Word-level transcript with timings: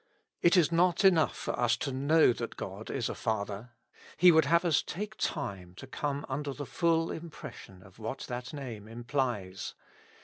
It 0.41 0.57
is 0.57 0.71
not 0.71 1.05
enough 1.05 1.37
for 1.37 1.51
us 1.59 1.77
to 1.77 1.91
know 1.91 2.33
that 2.33 2.57
God 2.57 2.89
is 2.89 3.07
a 3.07 3.13
Father: 3.13 3.73
He 4.17 4.31
would 4.31 4.45
have 4.45 4.65
us 4.65 4.81
take 4.81 5.15
time 5.17 5.75
to 5.75 5.85
come 5.85 6.25
under 6.27 6.53
the 6.53 6.65
full 6.65 7.11
impression 7.11 7.83
of 7.83 7.99
what 7.99 8.21
that 8.21 8.51
name 8.51 8.87
implies. 8.87 9.75